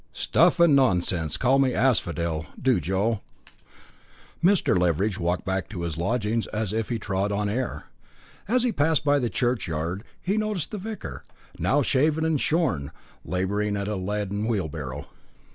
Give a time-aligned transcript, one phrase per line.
[0.13, 1.37] "Stuff and nonsense.
[1.37, 3.21] Call me Asphodel, do Joe."
[4.43, 4.75] Mr.
[4.75, 7.83] Leveridge walked back to his lodgings as if he trod on air.
[8.47, 11.23] As he passed by the churchyard, he noticed the vicar,
[11.59, 12.89] now shaven and shorn,
[13.23, 15.05] labouring at a laden wheelbarrow.